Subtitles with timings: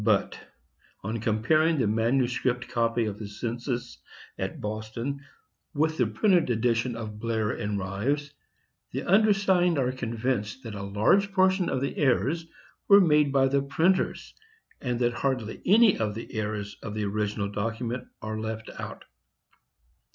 [0.03, 0.39] "But,
[1.03, 3.99] on comparing the manuscript copy of the census
[4.35, 5.23] at Boston
[5.75, 8.33] with the printed edition of Blair and Rives,
[8.91, 12.47] the undersigned are convinced that a large portion of the errors
[12.87, 14.33] were made by the printers,
[14.81, 19.05] and that hardly any of the errors of the original document are left out.